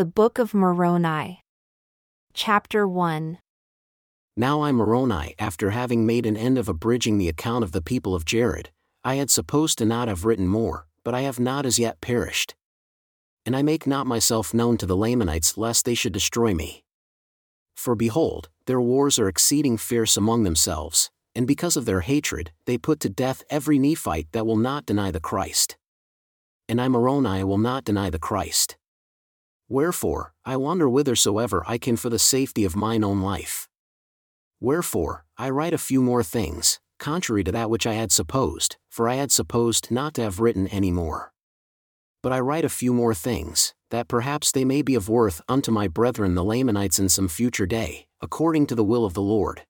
[0.00, 1.42] The Book of Moroni.
[2.32, 3.36] Chapter 1
[4.34, 8.14] Now I Moroni, after having made an end of abridging the account of the people
[8.14, 8.70] of Jared,
[9.04, 12.54] I had supposed to not have written more, but I have not as yet perished.
[13.44, 16.82] And I make not myself known to the Lamanites lest they should destroy me.
[17.76, 22.78] For behold, their wars are exceeding fierce among themselves, and because of their hatred, they
[22.78, 25.76] put to death every Nephite that will not deny the Christ.
[26.70, 28.78] And I Moroni will not deny the Christ.
[29.70, 33.68] Wherefore, I wander whithersoever I can for the safety of mine own life.
[34.58, 39.08] Wherefore, I write a few more things, contrary to that which I had supposed, for
[39.08, 41.32] I had supposed not to have written any more.
[42.20, 45.70] But I write a few more things, that perhaps they may be of worth unto
[45.70, 49.62] my brethren the Lamanites in some future day, according to the will of the Lord.